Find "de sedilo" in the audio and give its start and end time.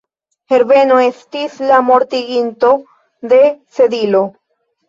3.35-4.25